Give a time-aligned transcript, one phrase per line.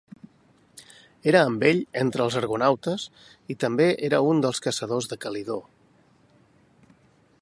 [1.31, 3.05] Era amb ell entre els argonautes
[3.55, 5.63] i també era un dels caçadors de Calidó.